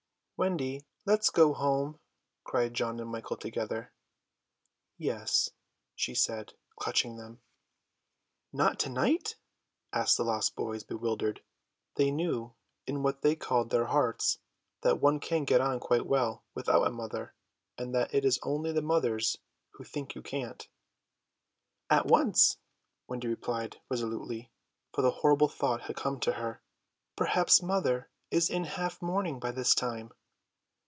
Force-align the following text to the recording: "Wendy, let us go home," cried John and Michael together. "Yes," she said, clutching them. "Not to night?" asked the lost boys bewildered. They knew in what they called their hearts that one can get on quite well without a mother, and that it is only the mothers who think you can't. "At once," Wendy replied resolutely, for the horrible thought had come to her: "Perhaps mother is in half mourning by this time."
"Wendy, 0.43 0.87
let 1.05 1.19
us 1.19 1.29
go 1.29 1.53
home," 1.53 1.99
cried 2.45 2.73
John 2.73 2.99
and 2.99 3.11
Michael 3.11 3.37
together. 3.37 3.93
"Yes," 4.97 5.51
she 5.93 6.15
said, 6.15 6.53
clutching 6.77 7.15
them. 7.15 7.41
"Not 8.51 8.79
to 8.79 8.89
night?" 8.89 9.35
asked 9.93 10.17
the 10.17 10.23
lost 10.25 10.55
boys 10.55 10.83
bewildered. 10.83 11.43
They 11.93 12.09
knew 12.09 12.55
in 12.87 13.03
what 13.03 13.21
they 13.21 13.35
called 13.35 13.69
their 13.69 13.85
hearts 13.85 14.39
that 14.81 14.99
one 14.99 15.19
can 15.19 15.43
get 15.45 15.61
on 15.61 15.79
quite 15.79 16.07
well 16.07 16.43
without 16.55 16.87
a 16.87 16.91
mother, 16.91 17.35
and 17.77 17.93
that 17.93 18.11
it 18.11 18.25
is 18.25 18.39
only 18.41 18.71
the 18.71 18.81
mothers 18.81 19.37
who 19.73 19.83
think 19.83 20.15
you 20.15 20.23
can't. 20.23 20.67
"At 21.87 22.07
once," 22.07 22.57
Wendy 23.05 23.27
replied 23.27 23.77
resolutely, 23.91 24.51
for 24.91 25.03
the 25.03 25.11
horrible 25.21 25.49
thought 25.49 25.81
had 25.81 25.95
come 25.97 26.19
to 26.21 26.31
her: 26.31 26.63
"Perhaps 27.15 27.61
mother 27.61 28.09
is 28.31 28.49
in 28.49 28.63
half 28.63 28.99
mourning 29.03 29.39
by 29.39 29.51
this 29.51 29.75
time." 29.75 30.11